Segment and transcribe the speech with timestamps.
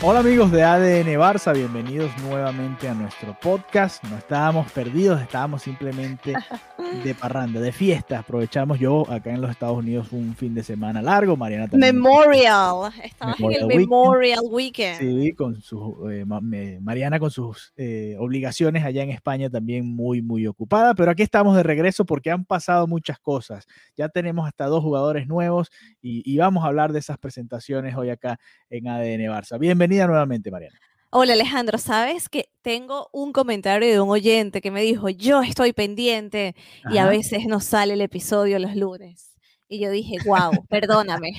[0.00, 4.02] Hola amigos de ADN Barça, bienvenidos nuevamente a nuestro podcast.
[4.04, 6.34] No estábamos perdidos, estábamos simplemente
[7.04, 8.20] de parranda, de fiesta.
[8.20, 11.96] Aprovechamos yo acá en los Estados Unidos un fin de semana largo, Mariana también.
[11.96, 13.80] Memorial, estabas en el Weekend.
[13.80, 14.98] Memorial Weekend.
[15.00, 15.80] Sí, con sus,
[16.12, 21.24] eh, Mariana con sus eh, obligaciones allá en España también muy, muy ocupada, pero aquí
[21.24, 23.66] estamos de regreso porque han pasado muchas cosas.
[23.96, 25.70] Ya tenemos hasta dos jugadores nuevos
[26.00, 28.38] y, y vamos a hablar de esas presentaciones hoy acá
[28.70, 29.58] en ADN Barça.
[29.88, 30.78] Bienvenida nuevamente, Mariana.
[31.08, 35.72] Hola Alejandro, ¿sabes que tengo un comentario de un oyente que me dijo, yo estoy
[35.72, 36.54] pendiente
[36.90, 37.10] y a Ajá.
[37.10, 39.34] veces no sale el episodio los lunes?
[39.66, 41.30] Y yo dije, wow, perdóname.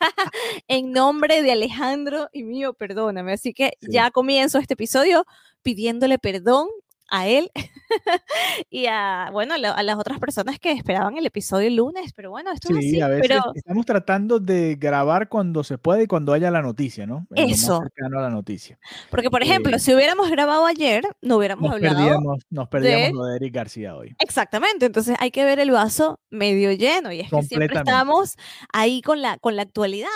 [0.68, 3.34] en nombre de Alejandro y mío, perdóname.
[3.34, 3.88] Así que Sí.
[3.90, 5.26] ya comienzo este episodio
[5.62, 6.68] pidiéndole perdón
[7.10, 7.50] a él
[8.70, 12.12] y a, bueno, a, la- a las otras personas que esperaban el episodio el lunes,
[12.14, 15.78] pero bueno, esto es Sí, así, a veces pero estamos tratando de grabar cuando se
[15.78, 17.26] puede y cuando haya la noticia, ¿no?
[17.34, 17.80] Eso.
[17.80, 18.78] cercano a la noticia.
[19.10, 23.06] porque por ejemplo, eh, si hubiéramos grabado ayer, no hubiéramos Nos hablado perdíamos, nos perdíamos
[23.08, 24.14] de- lo de Eric García hoy.
[24.18, 28.36] Exactamente, entonces hay que ver el vaso medio lleno y es que siempre estamos
[28.72, 30.08] ahí con la, con la actualidad.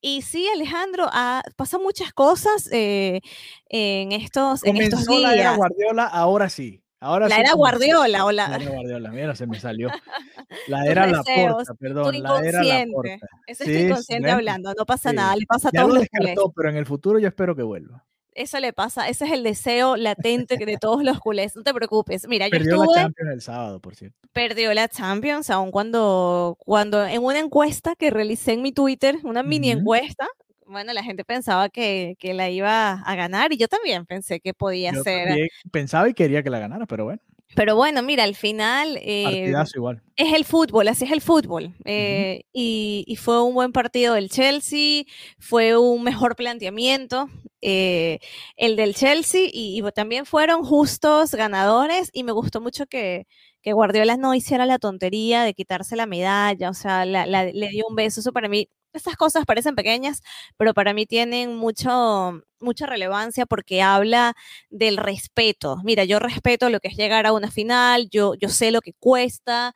[0.00, 3.20] Y sí, Alejandro, ha pasado muchas cosas eh,
[3.68, 5.56] en, estos, en estos Comenzó la era días.
[5.56, 6.82] Guardiola, ahora sí.
[7.00, 7.54] Ahora La sí era.
[7.54, 9.88] Guardiola o La la, era Guardiola, mira, se me salió.
[10.68, 12.86] La era Laporta, tu perdón, la era inconsciente.
[12.86, 13.26] Laporta.
[13.46, 15.88] Eso Sí, es tu sí, inconsciente bueno, hablando, no pasa nada, le pasa a todos
[15.88, 18.04] lo los descartó, pero en el futuro yo espero que vuelva.
[18.34, 21.54] Eso le pasa, ese es el deseo latente de todos los culés.
[21.54, 22.26] No te preocupes.
[22.28, 24.16] Mira, yo Perdió la estuve, Champions el sábado, por cierto.
[24.32, 29.42] perdió la Champions, aun cuando, cuando en una encuesta que realicé en mi Twitter, una
[29.42, 29.80] mini Ujú.
[29.80, 30.28] encuesta,
[30.72, 34.54] bueno, la gente pensaba que, que la iba a ganar y yo también pensé que
[34.54, 35.48] podía Yo ser.
[35.70, 37.20] pensaba y quería que la ganara, pero bueno,
[37.54, 40.02] Pero bueno, mira, al final eh, igual.
[40.16, 41.74] es el fútbol, así es el fútbol.
[41.84, 45.04] eh, y, y fue un buen partido del Chelsea,
[45.38, 47.28] fue un mejor planteamiento
[47.60, 48.18] eh,
[48.56, 53.26] el del Chelsea y, y también fueron justos ganadores y me gustó mucho que,
[53.62, 57.68] que Guardiola no hiciera la tontería de quitarse la medalla, o sea, la- la- le
[57.68, 58.68] dio un beso, eso para mí.
[58.92, 60.22] Estas cosas parecen pequeñas,
[60.56, 64.34] pero para mí tienen mucho, mucha relevancia porque habla
[64.70, 65.78] del respeto.
[65.84, 68.92] Mira, yo respeto lo que es llegar a una final, yo, yo sé lo que
[68.94, 69.74] cuesta,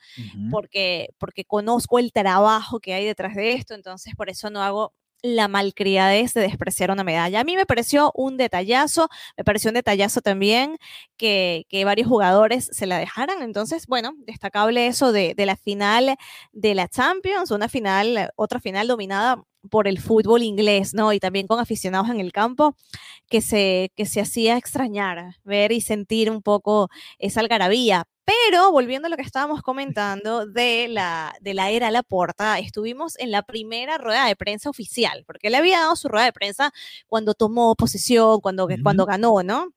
[0.50, 4.93] porque, porque conozco el trabajo que hay detrás de esto, entonces por eso no hago
[5.34, 7.41] la malcriadez de despreciar una medalla.
[7.41, 10.76] A mí me pareció un detallazo, me pareció un detallazo también
[11.16, 16.16] que, que varios jugadores se la dejaran, entonces, bueno, destacable eso de, de la final
[16.53, 21.12] de la Champions, una final, otra final dominada por el fútbol inglés, ¿no?
[21.12, 22.75] Y también con aficionados en el campo
[23.28, 26.88] que se, que se hacía extrañar ver y sentir un poco
[27.19, 28.04] esa algarabía.
[28.25, 33.31] Pero volviendo a lo que estábamos comentando de la, de la era Laporta, estuvimos en
[33.31, 36.72] la primera rueda de prensa oficial, porque él había dado su rueda de prensa
[37.06, 38.83] cuando tomó posesión, cuando, Ujú.
[38.83, 39.69] cuando ganó, ¿no?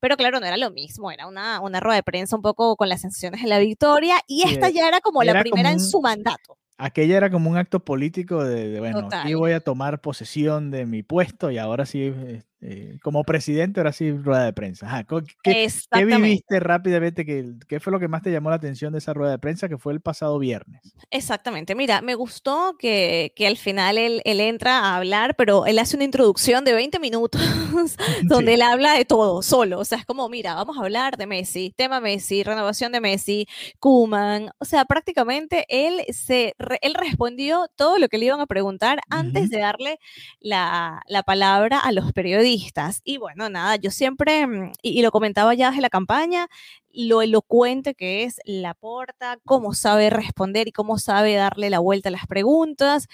[0.00, 2.88] Pero claro, no era lo mismo, era una, una rueda de prensa un poco con
[2.88, 5.84] las sensaciones de la victoria y esta ya era como la era primera como en
[5.84, 6.56] un- su mandato.
[6.78, 10.86] Aquella era como un acto político de, de, bueno, aquí voy a tomar posesión de
[10.86, 12.14] mi puesto y ahora sí,
[12.60, 14.86] eh, como presidente, ahora sí, rueda de prensa.
[14.86, 15.06] Ajá,
[15.44, 15.68] ¿Qué,
[16.04, 17.24] viviste rápidamente?
[17.24, 19.68] ¿Qué, ¿Qué fue lo que más te llamó la atención de esa rueda de prensa
[19.68, 20.82] que fue el pasado viernes?
[21.10, 21.76] Exactamente.
[21.76, 25.94] Mira, me gustó que, que al final él, él entra a hablar, pero él hace
[25.94, 27.40] una introducción de 20 minutos
[28.24, 28.54] donde Sí.
[28.54, 29.78] él habla de todo, solo.
[29.78, 33.46] O sea, es como, mira, vamos a hablar de Messi, tema Messi, renovación de Messi,
[33.78, 34.50] Kuman.
[34.58, 39.48] O sea, prácticamente él, se, él respondió todo lo que le iban a preguntar antes
[39.50, 40.00] de darle
[40.40, 42.47] la, la palabra a los periodistas.
[43.04, 46.48] Y bueno, nada, yo siempre, mm, y, y lo comentaba ya desde la campaña,
[46.92, 52.12] lo elocuente que es Laporta, cómo sabe responder y cómo sabe darle la vuelta a
[52.12, 53.06] las preguntas.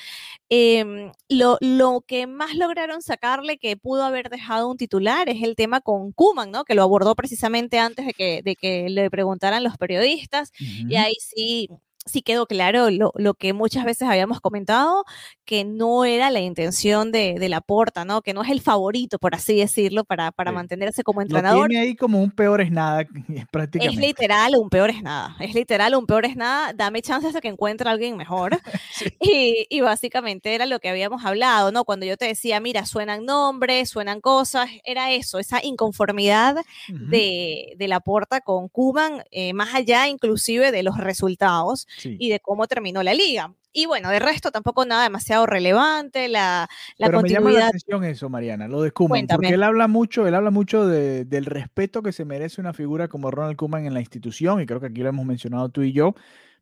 [0.48, 5.56] Em, lo, lo que más lograron sacarle que pudo haber dejado un titular es el
[5.56, 6.64] tema con Kuman, ¿no?
[6.64, 10.52] Que lo abordó precisamente antes de que, de que le preguntaran los periodistas.
[10.58, 11.68] Y ahí sí
[12.06, 15.04] sí quedó claro lo, lo, que muchas veces habíamos comentado,
[15.44, 18.22] que no era la intención de, de la porta, ¿no?
[18.22, 20.54] Que no es el favorito, por así decirlo, para, para sí.
[20.54, 21.62] mantenerse como entrenador.
[21.62, 23.06] Lo tiene ahí como un peor es nada,
[23.50, 24.00] prácticamente.
[24.00, 25.36] Es literal un peor es nada.
[25.40, 26.72] Es literal un peor es nada.
[26.74, 28.58] Dame chance hasta que encuentre a alguien mejor.
[28.92, 29.06] sí.
[29.20, 31.84] y, y, básicamente era lo que habíamos hablado, ¿no?
[31.84, 37.08] Cuando yo te decía, mira, suenan nombres, suenan cosas, era eso, esa inconformidad uh -huh.
[37.08, 42.16] de, de la porta con Cuban, eh, más allá inclusive de los resultados sí.
[42.18, 43.54] y de cómo terminó la liga.
[43.72, 47.42] Y bueno, de resto tampoco nada demasiado relevante, la, la Pero continuidad.
[47.44, 49.36] me llama la atención eso, Mariana, lo de Kuman, Cuéntame.
[49.48, 53.08] porque él habla mucho, él habla mucho de, del respeto que se merece una figura
[53.08, 55.92] como Ronald Kuman en la institución, y creo que aquí lo hemos mencionado tú y
[55.92, 56.14] yo,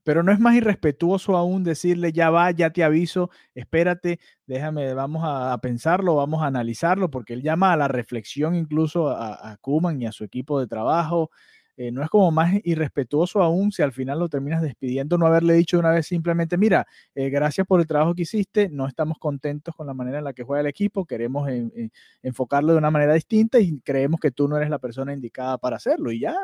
[0.04, 5.22] pero no es más irrespetuoso aún decirle, ya va, ya te aviso, espérate, déjame, vamos
[5.24, 9.56] a, a pensarlo, vamos a analizarlo, porque él llama a la reflexión incluso a, a
[9.58, 11.30] Kuman y a su equipo de trabajo,
[11.76, 15.54] eh, no es como más irrespetuoso aún si al final lo terminas despidiendo, no haberle
[15.54, 19.74] dicho una vez simplemente, mira, eh, gracias por el trabajo que hiciste, no estamos contentos
[19.74, 21.90] con la manera en la que juega el equipo, queremos en,
[22.22, 25.76] enfocarlo de una manera distinta y creemos que tú no eres la persona indicada para
[25.76, 26.36] hacerlo y ya.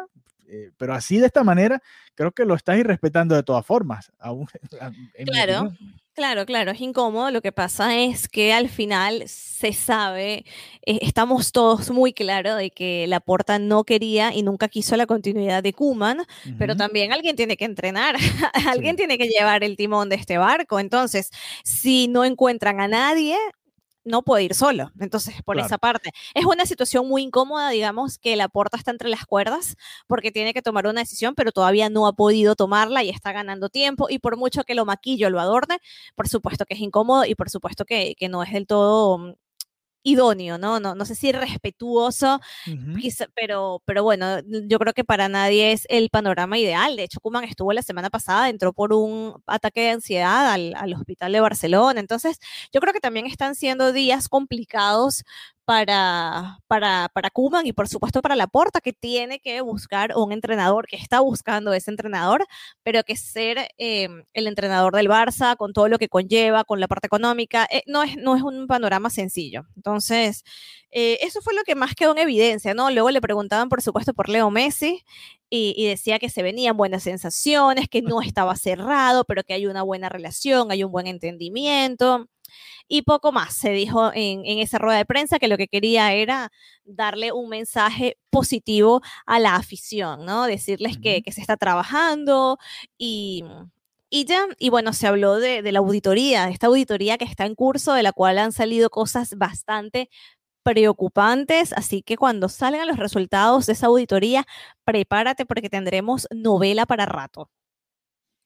[0.51, 1.83] Eh, pero así de esta manera,
[2.15, 4.11] creo que lo estás irrespetando de todas formas.
[4.19, 4.47] Aún,
[5.27, 5.73] claro.
[6.19, 7.31] Claro, claro, es incómodo.
[7.31, 10.45] Lo que pasa es que al final se sabe,
[10.85, 15.07] eh, estamos todos muy claros de que la Porta no quería y nunca quiso la
[15.07, 16.57] continuidad de Kuman, uh -huh.
[16.59, 18.17] pero también alguien tiene que entrenar,
[18.69, 18.97] alguien sí.
[18.97, 20.81] tiene que llevar el timón de este barco.
[20.81, 21.31] Entonces,
[21.63, 23.37] si no encuentran a nadie,
[24.09, 24.91] no puede ir solo.
[24.99, 25.67] Entonces, por claro.
[25.67, 29.77] esa parte, es una situación muy incómoda, digamos, que la porta está entre las cuerdas
[30.07, 33.69] porque tiene que tomar una decisión, pero todavía no ha podido tomarla y está ganando
[33.69, 34.09] tiempo.
[34.11, 35.79] Y por mucho que lo maquillo, lo adorne,
[36.17, 39.35] por supuesto que es incómodo y por supuesto que, que no es del todo mm,
[40.13, 40.81] idóneo, ¿no?
[40.81, 43.29] No, no sé si respetuoso, uh -huh.
[43.35, 44.39] pero, pero bueno,
[44.69, 46.97] yo creo que para nadie es el panorama ideal.
[46.97, 50.95] De hecho, Kuman estuvo la semana pasada, entró por un ataque de ansiedad al, al
[50.95, 52.01] hospital de Barcelona.
[52.01, 52.39] Entonces,
[52.73, 55.25] yo creo que también están siendo días complicados
[55.69, 60.87] para, para, para Kuman y por supuesto para Laporta, que tiene que buscar un entrenador,
[60.87, 62.47] que está buscando ese entrenador,
[62.83, 66.89] pero que ser eh, el entrenador del Barça, con todo lo que conlleva, con la
[66.89, 69.67] parte económica, eh, no, es, no es un panorama sencillo.
[69.77, 70.43] Entonces,
[70.91, 72.91] eh, eso fue lo que más quedó en evidencia, ¿no?
[72.91, 75.05] Luego le preguntaban, por supuesto, por Leo Messi
[75.51, 79.83] y, decía que se venían buenas sensaciones, que no estaba cerrado, pero que hay una
[79.83, 82.27] buena relación, hay un buen entendimiento
[82.89, 83.55] y poco más.
[83.55, 86.51] Se dijo en, en, esa rueda de prensa que lo que quería era
[86.85, 90.47] darle un mensaje positivo a la afición, ¿no?
[90.47, 91.03] Decirles uh -huh.
[91.03, 92.59] que, que, se está trabajando
[92.97, 93.45] y,
[94.11, 97.47] y ya, y bueno, se habló de, de la auditoría, de esta auditoría que está
[97.47, 100.09] en curso, de la cual han salido cosas bastante
[100.63, 104.47] preocupantes, así que cuando salgan los resultados de esa auditoría,
[104.85, 107.51] prepárate porque tendremos novela para rato.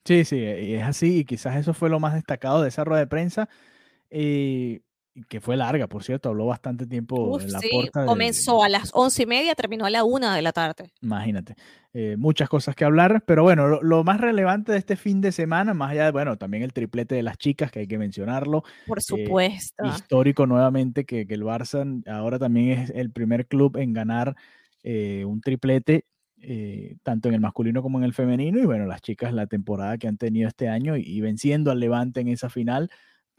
[0.05, 3.01] Sí, sí, y es así, y quizás eso fue lo más destacado de esa rueda
[3.01, 3.49] de prensa,
[4.13, 4.83] eh,
[5.29, 8.07] que fue larga, por cierto, habló bastante tiempo Uf, en la sí, porta.
[8.07, 8.67] Comenzó de...
[8.67, 10.91] a las once y media, terminó a la una de la tarde.
[11.01, 11.55] Imagínate,
[11.93, 15.33] eh, muchas cosas que hablar, pero bueno, lo, lo, más relevante de este fin de
[15.33, 18.65] semana, más allá de, bueno, también el triplete de las chicas, que hay que mencionarlo.
[18.87, 19.85] Por supuesto.
[19.85, 24.35] Eh, histórico nuevamente, que, que, el Barça ahora también es el primer club en ganar
[24.83, 26.07] eh, un triplete.
[27.03, 30.09] tanto en el masculino como en el femenino, y bueno, las chicas, la temporada que
[30.09, 32.91] han tenido este año y, y venciendo al Levante en esa final,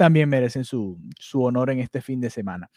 [0.03, 2.69] también merecen su, su honor en este fin de semana.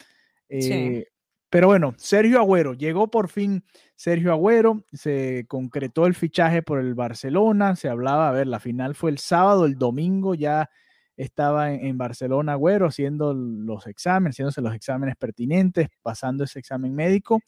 [0.49, 1.05] Eh, sí.
[1.51, 3.65] Pero bueno, Sergio Agüero, llegó por fin
[3.97, 8.95] Sergio Agüero, se concretó el fichaje por el Barcelona, se hablaba, a ver, la final
[8.95, 10.71] fue el sábado, el domingo ya
[11.17, 16.95] estaba en, en Barcelona Agüero haciendo los exámenes, haciéndose los exámenes pertinentes, pasando ese examen
[16.95, 17.41] médico.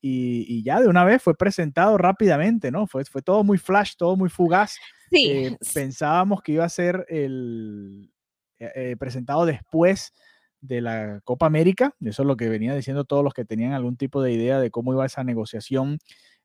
[0.00, 2.86] Y, y, ya de una vez fue presentado rápidamente, ¿no?
[2.86, 4.78] Fue, fue todo muy flash, todo muy fugaz.
[5.10, 5.30] Sí.
[5.30, 8.10] Eh, pensábamos que iba a ser el,
[8.58, 10.12] eh, presentado después
[10.60, 11.94] de la Copa América.
[12.00, 14.70] Eso es lo que venía diciendo todos los que tenían algún tipo de idea de
[14.70, 15.98] cómo iba esa negociación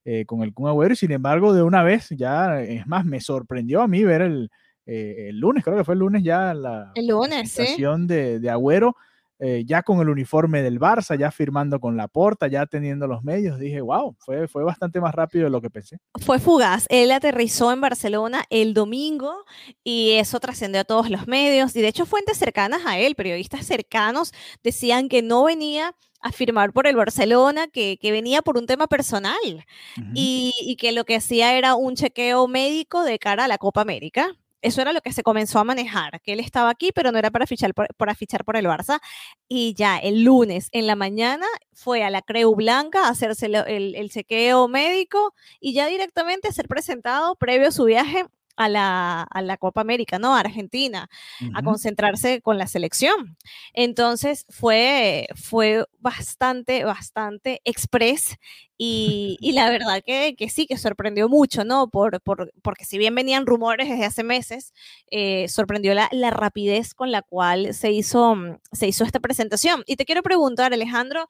[0.06, 0.94] eh, con el Kun Agüero.
[0.94, 4.52] Y sin embargo, de una vez, ya, es más, me sorprendió a mí ver el,
[4.86, 8.08] eh, el lunes, creo que fue el lunes ya la presentación ¿sí?
[8.08, 8.96] de, de Agüero
[9.40, 13.24] eh, ya con el uniforme del Barça, ya firmando con la porta, ya teniendo los
[13.24, 15.98] medios, dije, wow, fue, fue bastante más rápido de lo que pensé.
[16.22, 16.86] Fue fugaz.
[16.90, 19.44] Él aterrizó en Barcelona el domingo
[19.84, 21.76] y eso trascendió a todos los medios.
[21.76, 26.72] Y de hecho, fuentes cercanas a él, periodistas cercanos, decían que no venía a firmar
[26.72, 30.12] por el Barcelona, que, que venía por un tema personal uh -huh.
[30.16, 33.82] y, y que lo que hacía era un chequeo médico de cara a la Copa
[33.82, 34.34] América
[34.64, 37.30] eso era lo que se comenzó a manejar, que él estaba aquí, pero no era
[37.32, 39.00] para fichar por, para fichar por el Barça.
[39.48, 43.56] Y ya el lunes en la mañana fue a la Creu Blanca a hacerse el,
[43.96, 49.24] el, chequeo médico y ya directamente a ser presentado previo a su viaje a la,
[49.24, 50.36] a la Copa América, ¿no?
[50.36, 51.10] A Argentina,
[51.54, 53.38] a concentrarse con la selección.
[53.74, 58.38] Entonces fue, fue bastante, bastante express
[58.78, 61.90] y, y la verdad que, que, sí, que sorprendió mucho, ¿no?
[61.90, 64.74] Por, por, porque si bien venían rumores desde hace meses,
[65.12, 68.36] eh, sorprendió la, la, rapidez con la cual se hizo,
[68.72, 69.84] se hizo esta presentación.
[69.86, 71.30] Y te quiero preguntar, Alejandro,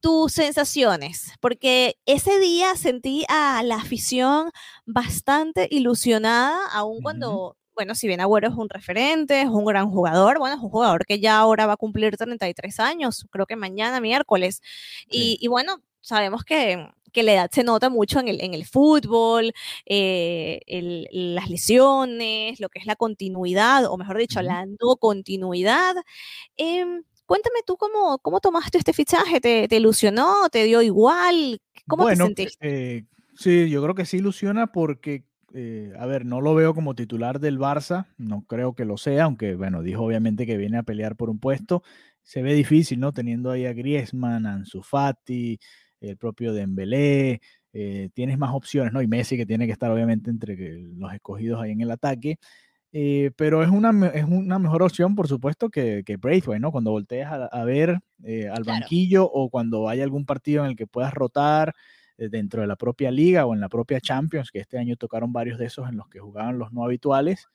[0.00, 4.50] tus sensaciones, porque ese día sentí a la afición
[4.86, 10.38] bastante ilusionada, aun cuando, bueno, si bien Agüero es un referente, es un gran jugador,
[10.38, 14.00] bueno, es un jugador que ya ahora va a cumplir 33 años, creo que mañana,
[14.00, 14.62] miércoles,
[15.08, 19.52] y, bueno, sabemos que, que, la edad se nota mucho en el, en el fútbol,
[19.86, 20.60] eh,
[21.10, 25.96] las lesiones, lo que es la continuidad, o mejor dicho, la no continuidad.
[26.56, 30.48] Em, Cuéntame tú cómo, cómo tomaste este fichaje, ¿Te, ilusionó?
[30.50, 31.60] ¿Te dio igual?
[31.86, 32.56] ¿Cómo te sentiste?
[32.62, 33.04] Eh,
[33.36, 37.38] sí, yo creo que sí ilusiona porque, eh, a ver, no lo veo como titular
[37.38, 41.16] del Barça, no creo que lo sea, aunque, bueno, dijo obviamente que viene a pelear
[41.16, 41.82] por un puesto.
[42.22, 43.12] Se ve difícil, ¿no?
[43.12, 45.60] Teniendo ahí a Griezmann, a Ansu Fati,
[46.00, 47.42] el propio Dembélé,
[47.74, 49.02] eh, tienes más opciones, ¿no?
[49.02, 50.56] Y Messi que tiene que estar obviamente entre
[50.96, 52.38] los escogidos ahí en el ataque.
[52.92, 56.72] Eh, pero es una, es una mejor opción, por supuesto, que, que Braithwaite, ¿no?
[56.72, 60.86] Cuando voltees a, ver eh, al banquillo o cuando hay algún partido en el que
[60.86, 61.74] puedas rotar
[62.16, 65.32] eh, dentro de la propia liga o en la propia Champions, que este año tocaron
[65.32, 67.48] varios de esos en los que jugaban los no habituales.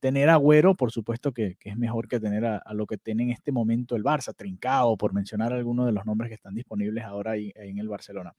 [0.00, 3.30] tener Agüero, por supuesto que, que es mejor que tener a, lo que tiene en
[3.30, 7.32] este momento el Barça, Trincao, por mencionar algunos de los nombres que están disponibles ahora
[7.32, 8.34] ahí, ahí en el Barcelona.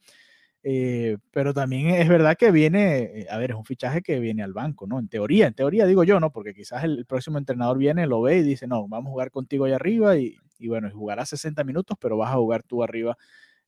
[0.69, 4.43] Eh, pero también es verdad que viene, eh, a ver, es un fichaje que viene
[4.43, 4.99] al banco, ¿no?
[4.99, 6.29] En teoría, en teoría digo yo, ¿no?
[6.29, 9.63] Porque quizás el, próximo entrenador viene, lo ve y dice, no, vamos a jugar contigo
[9.63, 13.17] ahí arriba y, y bueno, jugarás 60 minutos, pero vas a jugar tú arriba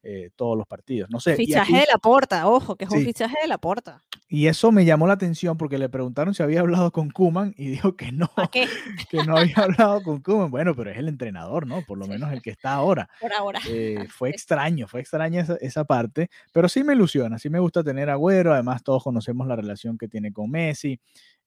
[0.03, 1.09] eh, todos los partidos.
[1.09, 1.37] No sé.
[1.37, 4.03] Fichaje de la porta, ojo, que es un fichaje de la porta.
[4.31, 7.67] Y eso me llamó la atención porque le preguntaron si había hablado con Kuman y
[7.69, 10.51] dijo que no, que no había hablado con Kuman.
[10.51, 11.81] Bueno, pero es el entrenador, ¿no?
[11.81, 13.09] Por lo menos el que está ahora.
[13.19, 13.59] Por ahora.
[13.67, 17.83] Eh, fue extraño, fue extraña esa, esa, parte, pero sí me ilusiona, sí me gusta
[17.83, 20.99] tener a Agüero, además todos conocemos la relación que tiene con Messi.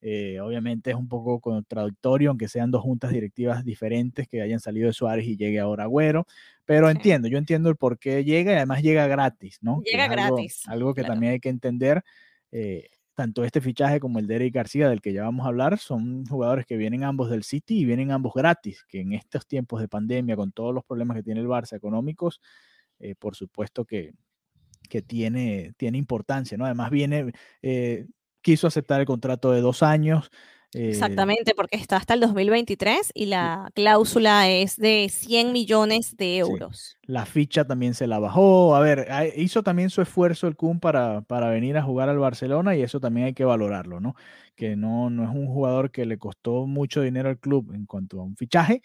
[0.04, 4.88] Eh, obviamente es un poco contradictorio, aunque sean dos juntas directivas diferentes que hayan salido
[4.88, 6.26] de Suárez y llegue ahora Agüero,
[6.64, 9.80] pero entiendo, yo entiendo el por qué llega y además llega gratis, ¿no?
[9.84, 10.62] Llega gratis.
[10.66, 12.02] Algo, que también hay que entender.
[12.52, 15.78] Eh, tanto este fichaje como el de Eric García, del que ya vamos a hablar,
[15.78, 19.80] son jugadores que vienen ambos del City y vienen ambos gratis, que en estos tiempos
[19.80, 22.40] de pandemia, con todos los problemas que tiene el Barça económicos,
[23.00, 24.12] eh, por supuesto que,
[24.88, 26.64] que tiene, tiene importancia, ¿no?
[26.64, 27.32] Además viene,
[28.42, 30.30] quiso aceptar el contrato de dos años.
[30.74, 36.38] Eh, Exactamente, porque está hasta el 2023 y la cláusula es de 100 millones de
[36.38, 36.98] euros.
[37.02, 38.74] La ficha también se la bajó.
[38.74, 42.74] A ver, hizo también su esfuerzo el Kun para, para venir a jugar al Barcelona
[42.74, 44.14] y eso también hay que valorarlo, ¿no?
[44.56, 48.20] Que no, no es un jugador que le costó mucho dinero al club en cuanto
[48.20, 48.80] a un fichaje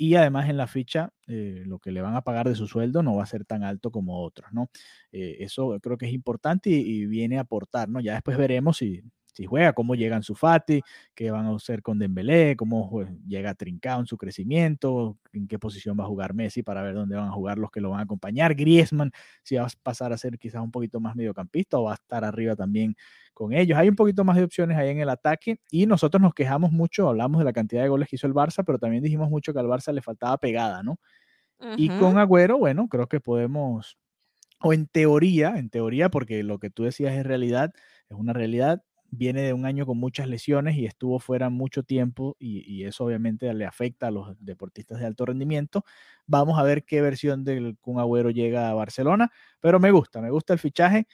[0.00, 3.02] y además en la ficha eh, lo que le van a pagar de su sueldo
[3.02, 4.70] no va a ser tan alto como otros, ¿no?
[5.12, 8.00] Eh, eso creo que es importante y, viene a aportar, ¿no?
[8.00, 9.02] Ya después veremos si,
[9.32, 10.82] si juega, cómo llegan su Fati,
[11.14, 15.98] qué van a hacer con Dembélé, cómo llega Trincao en su crecimiento, en qué posición
[15.98, 18.02] va a jugar Messi para ver dónde van a jugar los que lo van a
[18.04, 21.92] acompañar, Griezmann, si va a pasar a ser quizás un poquito más mediocampista o va
[21.92, 22.94] a estar arriba también
[23.34, 23.78] con ellos.
[23.78, 27.08] Hay un poquito más de opciones ahí en el ataque y nosotros nos quejamos mucho,
[27.08, 29.60] hablamos de la cantidad de goles que hizo el Barça, pero también dijimos mucho que
[29.60, 30.98] al Barça le faltaba pegada, ¿no?
[31.76, 33.98] Y con Agüero, bueno, creo que podemos,
[34.62, 37.72] o en teoría, en teoría, porque lo que tú decías es realidad,
[38.08, 42.36] es una realidad, viene de un año con muchas lesiones y estuvo fuera mucho tiempo
[42.38, 45.84] y, eso obviamente le afecta a los deportistas de alto rendimiento.
[46.26, 50.30] Vamos a ver qué versión del Kun Agüero llega a Barcelona, pero me gusta, me
[50.30, 51.06] gusta el fichaje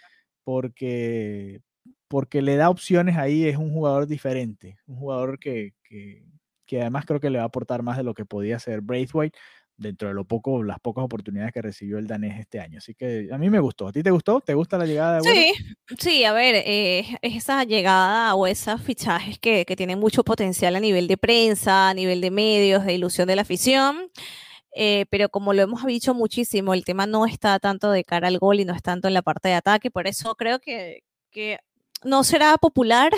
[0.44, 1.60] porque,
[2.08, 6.24] porque le da opciones ahí, es un jugador diferente, un jugador que, que,
[6.66, 9.38] que además creo que le va a aportar más de lo que podía ser Braithwaite,
[9.76, 12.78] dentro de lo poco, las pocas oportunidades que recibió el danés este año.
[12.78, 13.88] Así que a mí me gustó.
[13.88, 14.40] ¿A ti te gustó?
[14.40, 15.52] ¿Te gusta la llegada de Sí,
[15.98, 20.80] sí, a ver, eh, esa llegada o esos fichajes que, que, tienen mucho potencial a
[20.80, 24.10] nivel de prensa, a nivel de medios, de ilusión de la afición.
[24.78, 28.38] Eh, pero como lo hemos dicho muchísimo, el tema no está tanto de cara al
[28.38, 31.58] gol y no es tanto en la parte de ataque, por eso creo que, que
[32.04, 33.12] no será popular,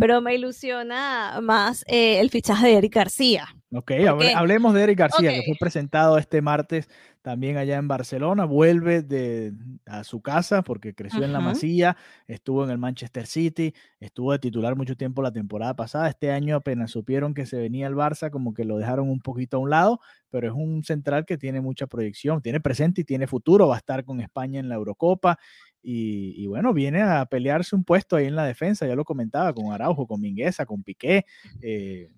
[0.00, 3.48] pero me ilusiona más eh, el fichaje de Eric García.
[3.72, 3.90] Ok,
[4.36, 6.88] hablemos de Eric García, que fue presentado este martes
[7.22, 8.44] también allá en Barcelona.
[8.44, 9.52] Vuelve de,
[9.86, 11.96] a su casa porque creció en la Masía,
[12.28, 16.08] estuvo en el Manchester City, estuvo de titular mucho tiempo la temporada pasada.
[16.08, 19.56] Este año apenas supieron que se venía al Barça, como que lo dejaron un poquito
[19.56, 23.26] a un lado, pero es un central que tiene mucha proyección, tiene presente y tiene
[23.26, 25.38] futuro, va a estar con España en la Eurocopa
[25.86, 29.70] y, bueno, viene a pelearse un puesto ahí en la defensa, ya lo comentaba, con
[29.70, 31.26] Araujo, con Mingueza, con Piqué.
[31.60, 32.10] Eh,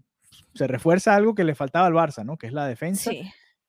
[0.54, 2.36] se refuerza algo que le faltaba al Barça, ¿no?
[2.36, 3.10] Que es la defensa.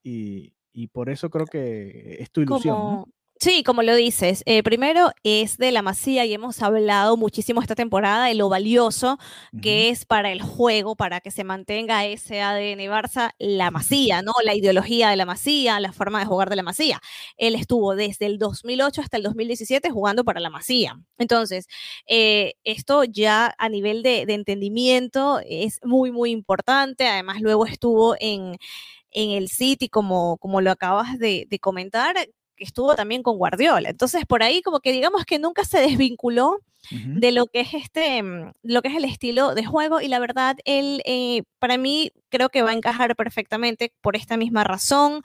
[0.03, 0.53] Y,
[0.91, 3.05] por eso creo que es tu ilusión.
[3.39, 7.75] Sí, como lo dices, eh, primero es de la masía y hemos hablado muchísimo esta
[7.75, 9.19] temporada de lo valioso
[9.61, 14.33] que es para el juego, para que se mantenga ese ADN Barça, la masía, ¿no?
[14.43, 16.99] La ideología de la masía, la forma de jugar de la masía.
[17.37, 20.99] Él estuvo desde el 2008 hasta el 2017 jugando para la masía.
[21.19, 21.67] Entonces,
[22.07, 27.07] eh, esto ya a nivel de, entendimiento es muy, muy importante.
[27.07, 28.57] Además, luego estuvo en
[29.11, 32.15] en el City, como, como lo acabas de, de, comentar,
[32.57, 33.89] que estuvo también con Guardiola.
[33.89, 36.59] Entonces, por ahí como que digamos que nunca se desvinculó
[36.89, 40.19] de lo que es este, mm, lo que es el estilo de juego y la
[40.19, 45.21] verdad, él, eh, para mí, creo que va a encajar perfectamente por esta misma razón.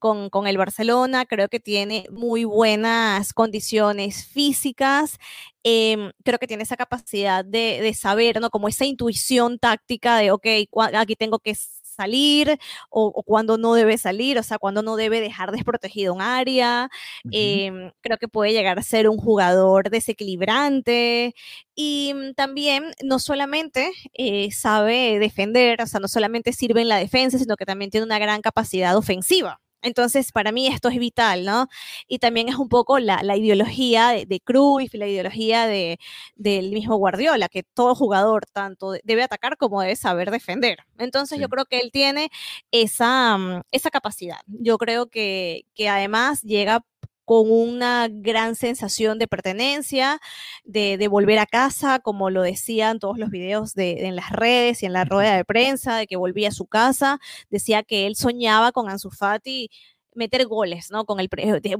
[0.00, 5.18] Con, con, el Barcelona, creo que tiene muy buenas condiciones físicas,
[5.64, 8.50] em, creo que tiene esa capacidad de, de, saber, ¿no?
[8.50, 10.46] Como esa intuición táctica de, ok,
[10.94, 11.56] aquí tengo que
[11.98, 12.58] salir
[12.90, 16.88] o, cuando no debe salir, o sea, cuando no debe dejar desprotegido un área.
[17.32, 21.34] Em, creo que puede llegar a ser un jugador desequilibrante
[21.74, 26.96] y mm, también no solamente eh, sabe defender, o sea, no solamente sirve en la
[26.96, 29.60] defensa, sino que también tiene una gran capacidad ofensiva.
[29.82, 31.68] Entonces, para mí esto es vital, ¿no?
[32.08, 35.98] Y también es un poco la, ideología de, de, Cruyff, la ideología de,
[36.36, 40.78] del mismo Guardiola, que todo jugador tanto debe atacar como debe saber defender.
[40.98, 42.30] Entonces, yo creo que él tiene
[42.70, 44.38] esa, mm, esa capacidad.
[44.46, 46.84] Yo creo que, que además llega
[47.28, 50.18] con una gran sensación de pertenencia,
[50.64, 54.86] de, volver a casa, como lo decían todos los videos de, en las redes y
[54.86, 57.18] en la rueda de prensa, de que volvía a su casa,
[57.50, 59.68] decía que él soñaba con Ansu Fati
[60.14, 61.04] meter goles, ¿no?
[61.04, 61.28] Con el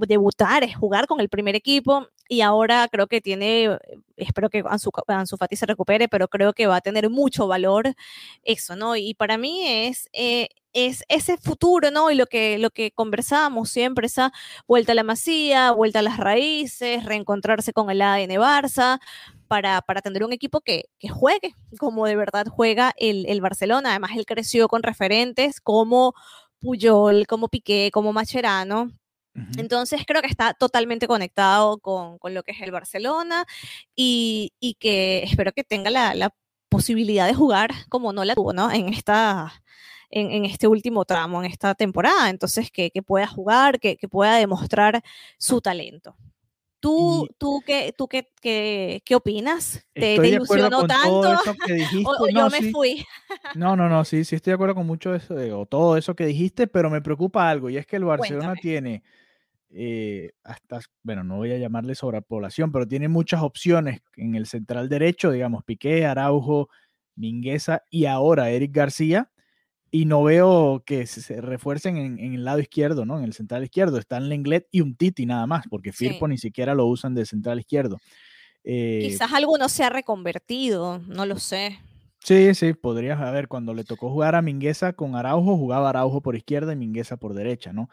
[0.06, 3.78] debutar, jugar con el primer equipo y ahora creo que tiene,
[4.16, 7.94] espero que Ansu, Ansu, Fati se recupere, pero creo que va a tener mucho valor
[8.44, 8.96] eso, ¿no?
[8.96, 12.10] Y para mí es, eh, es ese futuro, ¿no?
[12.10, 14.32] Y lo que, lo que conversábamos siempre, esa
[14.66, 19.00] vuelta a la masía, vuelta a las raíces, reencontrarse con el ADN Barça,
[19.48, 23.90] para, para tener un equipo que, que, juegue como de verdad juega el, el, Barcelona.
[23.90, 26.14] Además, él creció con referentes como
[26.60, 28.92] Puyol, como Piqué, como Macherano.
[29.56, 33.46] Entonces creo que está totalmente conectado con, con, lo que es el Barcelona
[33.94, 36.34] y, y que espero que tenga la, la,
[36.68, 38.70] posibilidad de jugar como no la tuvo, ¿no?
[38.70, 39.62] En esta,
[40.10, 42.30] en, este último tramo, en esta temporada.
[42.30, 45.02] Entonces, que, pueda jugar, que, pueda demostrar
[45.38, 46.16] su talento.
[46.80, 49.84] ¿Tú, tú, qué, tú qué, qué, opinas?
[49.92, 51.34] ¿Te, ilusionó tanto?
[52.04, 53.04] o, yo me fui.
[53.56, 56.26] no, no, no, sí, sí estoy de acuerdo con mucho eso, o todo eso que
[56.26, 59.02] dijiste, pero me preocupa algo, y es que el Barcelona tiene
[59.70, 64.88] eh, hasta, bueno, no voy a llamarle sobrepoblación, pero tiene muchas opciones en el central
[64.88, 66.68] derecho, digamos, Piqué, Araujo,
[67.16, 69.30] Mingueza y ahora Eric García,
[69.90, 73.18] y no veo que se refuercen en, el lado izquierdo, ¿no?
[73.18, 73.98] En el central izquierdo.
[73.98, 77.58] Están Lenglet y un Titi nada más, porque Firpo ni siquiera lo usan de central
[77.58, 77.98] izquierdo.
[78.64, 81.78] Eh, Quizás alguno se ha reconvertido, no lo sé.
[82.20, 86.20] Sí, sí, podrías, a ver, cuando le tocó jugar a Mingueza con Araujo, jugaba Araujo
[86.20, 87.88] por izquierda y Mingueza por derecha, ¿no?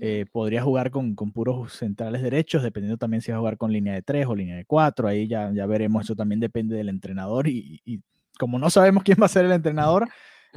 [0.00, 3.94] Eh, podría jugar con, puros centrales derechos, dependiendo también si va a jugar con línea
[3.94, 7.48] de tres o línea de cuatro, ahí ya, ya veremos, eso también depende del entrenador
[7.48, 8.00] y, y
[8.38, 10.08] como no sabemos quién va a ser el entrenador,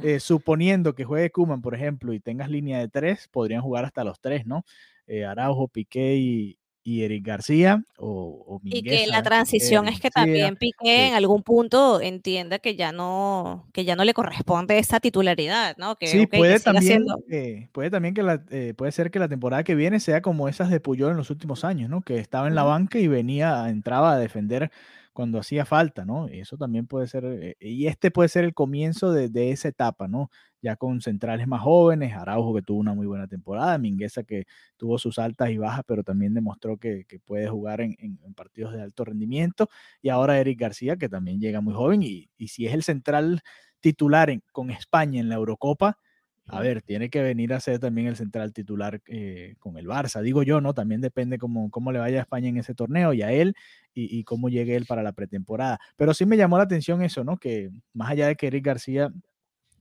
[0.02, 4.04] eh, suponiendo que juegue Kuman, por ejemplo, y tengas línea de tres, podrían jugar hasta
[4.04, 4.64] los tres, ¿no?
[5.06, 11.08] Eh, Araujo, Piqué y, Eric García o, Y que la transición es que también Piqué
[11.08, 15.96] en algún punto entienda que ya no, que ya no le corresponde esa titularidad, ¿no?
[15.96, 18.44] Que, sí, puede, también, eh, puede también que la,
[18.76, 21.64] puede ser que la temporada que viene sea como esas de Puyol en los últimos
[21.64, 22.02] años, ¿no?
[22.02, 24.70] Que estaba en la banca y venía, entraba a defender
[25.14, 26.26] cuando hacía falta, ¿no?
[26.26, 30.30] Eso también puede ser, eh, y este puede ser el comienzo de, esa etapa, ¿no?
[30.60, 34.44] Ya con centrales más jóvenes, Araujo que tuvo una muy buena temporada, Mingueza que
[34.76, 37.96] tuvo sus altas y bajas, pero también demostró que, puede jugar en,
[38.36, 39.68] partidos de alto rendimiento,
[40.02, 43.40] y ahora Eric García que también llega muy joven, y, si es el central
[43.80, 45.98] titular con España en la Eurocopa,
[46.46, 50.20] a ver, tiene que venir a ser también el central titular eh, con el Barça,
[50.20, 50.74] digo yo, ¿no?
[50.74, 53.54] También depende cómo, cómo le vaya a España en ese torneo y a él
[53.94, 55.78] y, cómo llegue él para la pretemporada.
[55.96, 57.38] Pero sí me llamó la atención eso, ¿no?
[57.38, 59.12] Que más allá de que Eric García,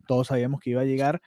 [0.08, 1.22] todos sabíamos que iba a llegar,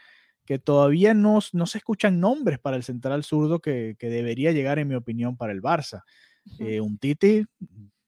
[0.46, 4.78] que todavía no, no se escuchan nombres para el central zurdo que, que, debería llegar,
[4.78, 6.02] en mi opinión, para el Barça.
[6.60, 7.44] Eh, un Titi,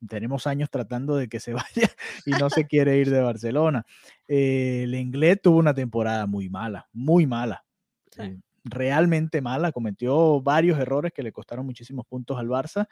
[0.07, 1.53] tenemos años tratando de que se
[1.87, 1.91] vaya
[2.27, 3.85] y no se quiere ir de Barcelona.
[4.27, 7.65] Eh, el inglés tuvo una temporada muy mala, muy mala.
[8.19, 12.87] Eh, realmente mala, cometió varios errores que le costaron muchísimos puntos al Barça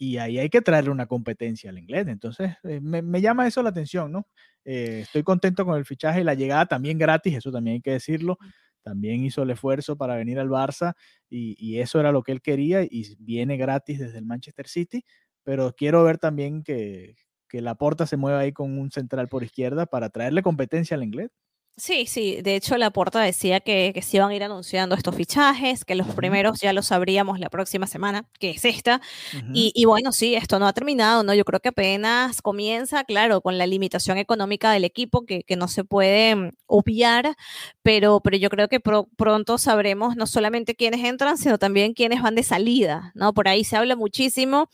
[0.00, 2.08] y ahí hay que traerle una competencia al inglés.
[2.08, 4.26] Entonces, eh, me, me, llama eso la atención, ¿no?
[4.64, 7.92] Eh, estoy contento con el fichaje y la llegada también gratis, eso también hay que
[7.92, 8.38] decirlo.
[8.82, 10.94] También hizo el esfuerzo para venir al Barça
[11.28, 15.04] y, y eso era lo que él quería y viene gratis desde el Manchester City.
[15.44, 17.16] Pero quiero ver también que,
[17.48, 21.04] que la porta se mueva ahí con un central por izquierda para traerle competencia al
[21.04, 21.30] inglés.
[21.76, 25.14] Sí, sí, de hecho la porta decía que, que, se iban a ir anunciando estos
[25.14, 26.14] fichajes, que los uh -huh.
[26.14, 29.00] primeros ya los sabríamos la próxima semana, que es esta,
[29.32, 29.50] uh -huh.
[29.54, 31.32] y, y, bueno, sí, esto no ha terminado, ¿no?
[31.32, 35.68] Yo creo que apenas comienza, claro, con la limitación económica del equipo que, que no
[35.68, 37.34] se puede mm, obviar,
[37.82, 42.20] pero, pero yo creo que pro, pronto sabremos no solamente quiénes entran, sino también quiénes
[42.20, 43.32] van de salida, ¿no?
[43.32, 44.68] Por ahí se habla muchísimo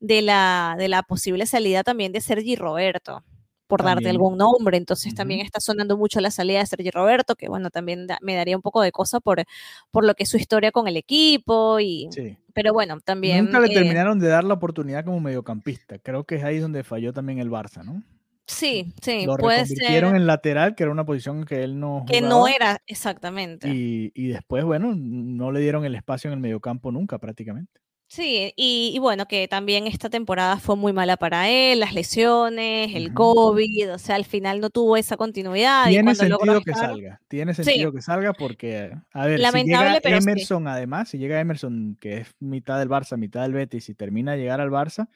[0.00, 3.22] de la, de la posible salida también de Sergi Roberto
[3.66, 3.96] por también.
[3.96, 4.76] darte algún nombre.
[4.76, 5.16] Entonces uh -huh.
[5.16, 8.56] también está sonando mucho la salida de Sergio Roberto, que bueno, también da, me daría
[8.56, 9.44] un poco de cosa por,
[9.90, 11.80] por lo que es su historia con el equipo.
[11.80, 12.36] Y, sí.
[12.54, 13.44] Pero bueno, también.
[13.46, 15.98] Nunca le eh, terminaron de dar la oportunidad como mediocampista.
[15.98, 18.02] Creo que es ahí donde falló también el Barça, ¿no?
[18.46, 20.04] Sí, sí, lo puede ser.
[20.04, 23.68] en lateral, que era una posición que él no jugaba, Que no era, exactamente.
[23.68, 27.80] Y, y después, bueno, no le dieron el espacio en el mediocampo nunca prácticamente.
[28.08, 32.94] Sí, y, y, bueno, que también esta temporada fue muy mala para él, las lesiones,
[32.94, 33.12] el.
[33.12, 35.88] COVID, o sea, al final no tuvo esa continuidad.
[35.88, 37.96] Tiene sentido que salga, tiene sentido sí.
[37.96, 40.68] que salga porque, a ver, Lamentable, si llega Emerson sí.
[40.68, 44.38] además, si llega Emerson, que es mitad del Barça, mitad del Betis, y termina de
[44.38, 45.08] llegar al Barça,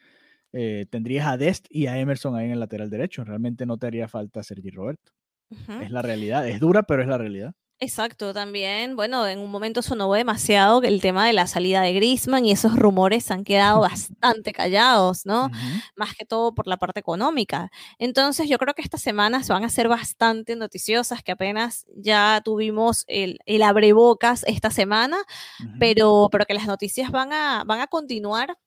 [0.51, 3.87] eh, tendrías a Dest y a Emerson ahí en el lateral derecho, realmente no te
[3.87, 5.13] haría falta Sergi Roberto.
[5.49, 5.83] Uh -huh.
[5.83, 7.53] Es la realidad, es dura, pero es la realidad.
[7.83, 12.45] Exacto, también, bueno, en un momento sonó demasiado el tema de la salida de Grisman
[12.45, 13.79] y esos rumores han quedado
[14.21, 15.45] bastante callados, ¿no?
[15.45, 15.81] Uh -huh.
[15.95, 17.71] Más que todo por la parte económica.
[17.97, 23.03] Entonces, yo creo que estas semanas van a ser bastante noticiosas, que apenas ya tuvimos
[23.07, 25.77] el, el abrebocas esta semana, uh -huh.
[25.79, 28.57] pero, pero que las noticias van a, van a continuar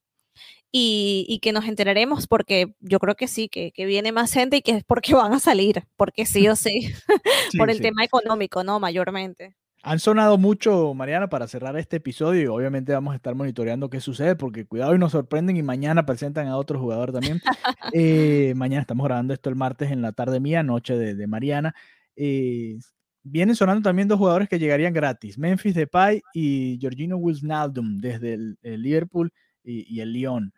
[0.76, 4.56] y, y, que nos enteraremos porque yo creo que sí, que, que, viene más gente
[4.56, 6.92] y que es porque van a salir, porque sí o sí,
[7.52, 7.82] sí por el sí.
[7.84, 8.80] tema económico, ¿no?
[8.80, 9.54] Mayormente.
[9.84, 14.00] Han sonado mucho, Mariana, para cerrar este episodio y obviamente vamos a estar monitoreando qué
[14.00, 17.40] sucede porque cuidado y nos sorprenden y mañana presentan a otro jugador también.
[17.92, 21.72] eh, mañana estamos grabando esto el martes en la tarde mía, noche de, de Mariana.
[22.16, 22.78] Eh,
[23.22, 28.58] vienen sonando también dos jugadores que llegarían gratis, Memphis Depay y Georgino Wijnaldum desde el,
[28.62, 29.32] el Liverpool
[29.62, 30.52] y, y el Lyon.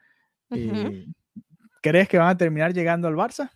[0.51, 0.93] Uh -huh.
[0.93, 1.07] eh,
[1.83, 3.51] ¿Crees que van a terminar llegando al Barça?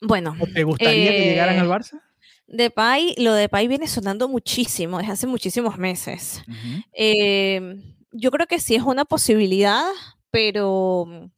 [0.00, 0.36] Bueno.
[0.40, 2.00] ¿O ¿Te gustaría eh, que llegaran al Barça?
[2.46, 6.42] Depay, lo de Depay viene sonando muchísimo, desde hace muchísimos meses.
[6.48, 6.84] Uh -huh.
[6.92, 7.76] eh,
[8.12, 9.86] yo creo que sí es una posibilidad,
[10.30, 11.30] pero,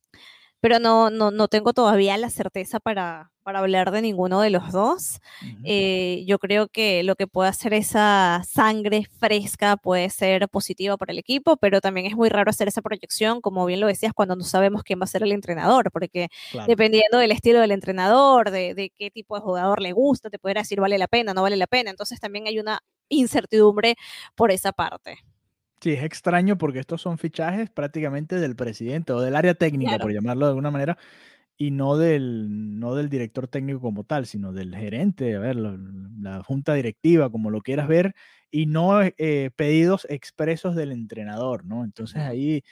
[0.62, 4.70] pero no, no, no tengo todavía la certeza para, para hablar de ninguno de los
[4.70, 5.18] dos.
[5.42, 5.60] Uh -huh.
[5.64, 11.10] eh, yo creo que lo que puede hacer esa sangre fresca puede ser positiva para
[11.10, 14.36] el equipo, pero también es muy raro hacer esa proyección, como bien lo decías, cuando
[14.36, 16.68] no sabemos quién va a ser el entrenador, porque claro.
[16.68, 20.54] dependiendo del estilo del entrenador, de, de, qué tipo de jugador le gusta, te puede
[20.54, 21.90] decir vale la pena, no vale la pena.
[21.90, 23.96] Entonces también hay una incertidumbre
[24.36, 25.18] por esa parte.
[25.82, 30.02] Sí, es extraño porque estos son fichajes prácticamente del presidente o del área técnica, claro.
[30.04, 30.96] por llamarlo de alguna manera,
[31.56, 35.76] y no del, no del director técnico como tal, sino del gerente, a ver, la,
[36.20, 38.14] la junta directiva, como lo quieras ver,
[38.50, 41.84] y no eh, pedidos expresos del entrenador, ¿no?
[41.84, 42.62] Entonces ahí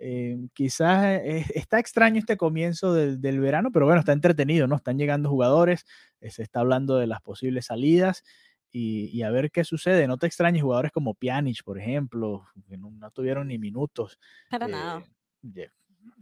[0.00, 4.76] eh, quizás eh, está extraño este comienzo del, del, verano, pero bueno, está entretenido, ¿no?
[4.76, 5.86] Están llegando jugadores,
[6.20, 8.24] eh, se está hablando de las posibles salidas.
[8.70, 10.06] Y, y, a ver qué sucede.
[10.06, 14.18] No te extrañes jugadores como Pjanic, por ejemplo, que no, no tuvieron ni minutos.
[14.50, 15.02] Para nada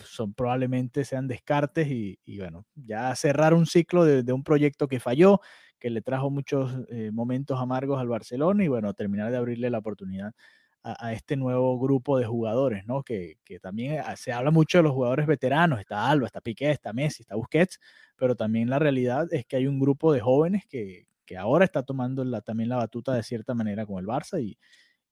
[0.04, 4.88] son probablemente sean descartes y, y, bueno, ya cerrar un ciclo de, de, un proyecto
[4.88, 5.40] que falló,
[5.78, 9.78] que le trajo muchos eh, momentos amargos al Barcelona y bueno, terminar de abrirle la
[9.78, 10.32] oportunidad
[10.82, 13.02] a, a este nuevo grupo de jugadores, ¿no?
[13.02, 16.70] Que, que, también ah, se habla mucho de los jugadores veteranos, está Alba, está Piqué,
[16.70, 17.78] está Messi, está Busquets,
[18.16, 21.82] pero también la realidad es que hay un grupo de jóvenes que, que ahora está
[21.82, 24.56] tomando la, también la batuta de cierta manera con el Barça y,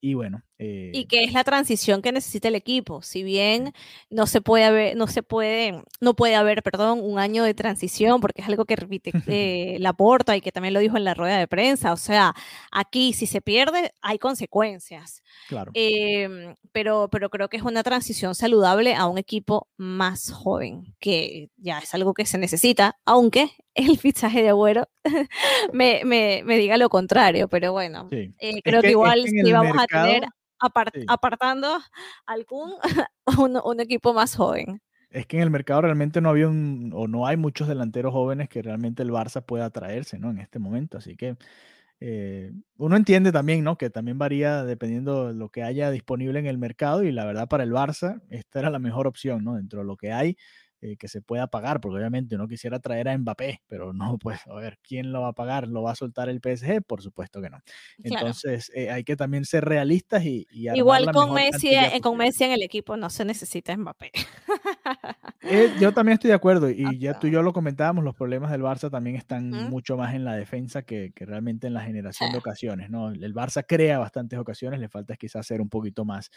[0.01, 0.43] y bueno.
[0.59, 0.91] Eh...
[0.93, 3.01] Y que es la transición que necesita el equipo.
[3.01, 3.73] Si bien
[4.11, 8.21] no se puede haber, no se puede, no puede haber, perdón, un año de transición,
[8.21, 11.15] porque es algo que repite eh, la porta y que también lo dijo en la
[11.15, 11.91] rueda de prensa.
[11.91, 12.35] O sea,
[12.71, 15.23] aquí si se pierde, hay consecuencias.
[15.47, 15.71] Claro.
[15.73, 21.49] Eh, pero, pero creo que es una transición saludable a un equipo más joven, que
[21.57, 24.87] ya es algo que se necesita, aunque el fichaje de Agüero
[25.73, 28.33] me, me, me, diga lo contrario, pero bueno, sí.
[28.39, 31.05] eh, creo que, que, igual es que sí vamos mercado, a tener apart, sí.
[31.07, 31.77] apartando
[32.25, 32.71] algún
[33.39, 34.81] un, un, equipo más joven.
[35.09, 38.49] Es que en el mercado realmente no había un, o no hay muchos delanteros jóvenes
[38.49, 40.31] que realmente el Barça pueda traerse, ¿no?
[40.31, 41.37] En este momento, así que
[42.01, 43.77] eh, uno entiende también, ¿no?
[43.77, 47.47] Que también varía dependiendo de lo que haya disponible en el mercado y la verdad
[47.47, 49.55] para el Barça esta era la mejor opción, ¿no?
[49.55, 50.37] Dentro de lo que hay
[50.85, 54.39] eh, que se pueda pagar, porque obviamente uno quisiera traer a Mbappé, pero no, pues
[54.45, 55.67] a ver, ¿quién lo va a pagar?
[55.67, 56.83] ¿Lo va a soltar el PSG?
[56.85, 57.59] Por supuesto que no.
[58.03, 60.47] Entonces eh, hay que también ser realistas y...
[60.51, 61.71] Igual con Messi,
[62.01, 64.11] con Messi en el equipo no se necesita Mbappé.
[65.79, 68.61] yo también estoy de acuerdo y ya tú y yo lo comentábamos, los problemas del
[68.61, 72.37] Barça también están mucho más en la defensa que, que realmente en la generación de
[72.45, 73.09] ocasiones, ¿no?
[73.09, 76.29] El Barça crea bastantes ocasiones, le falta quizás ser un poquito más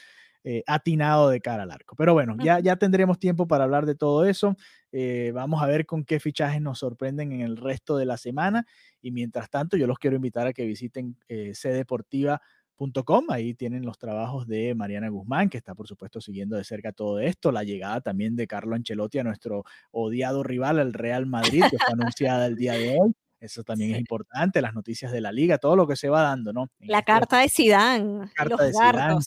[0.45, 1.97] eh, atinado de cara al arco.
[1.97, 4.57] Pero bueno, ya, ya tendremos tiempo para hablar de todo eso.
[4.93, 8.67] Eh, vamos a ver con qué fichajes nos sorprenden en el resto de la semana.
[9.03, 13.27] Y mientras tanto, yo los quiero invitar a que visiten eh, cdeportiva.com.
[13.31, 17.19] Ahí tienen los trabajos de Mariana Guzmán, que está por supuesto siguiendo de cerca todo
[17.19, 21.79] esto, la llegada también de Carlo Ancelotti a nuestro odiado rival, el Real Madrid, que
[21.79, 23.13] fue anunciada el día de hoy.
[23.41, 26.53] Eso también es importante, las noticias de la liga, todo lo que se va dando,
[26.53, 26.71] ¿no?
[26.81, 28.31] la este carta de Sidán.
[28.35, 29.21] Carta de Zidane,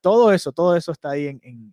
[0.00, 1.72] todo eso, todo eso está ahí en, en.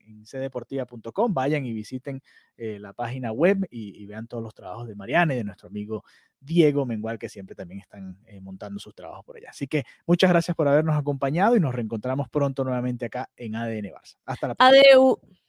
[1.29, 2.21] Vayan y visiten
[2.57, 6.03] eh, la página web y, vean todos los trabajos de Mariana y de nuestro amigo
[6.39, 9.49] Diego Mengual, que siempre también están eh, montando sus trabajos por allá.
[9.49, 13.91] Así que muchas gracias por habernos acompañado y nos reencontramos pronto nuevamente acá en ADN
[13.91, 14.17] Barça.
[14.25, 15.44] Hasta la próxima.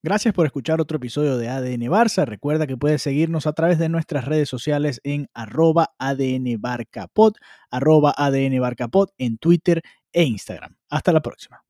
[0.00, 2.24] Gracias por escuchar otro episodio de ADN Barça.
[2.24, 6.46] Recuerda que puedes seguirnos a través de nuestras redes sociales en arroba ADN
[7.70, 8.60] arroba ADN
[9.18, 9.82] en Twitter
[10.12, 10.76] e Instagram.
[10.88, 11.67] Hasta la próxima.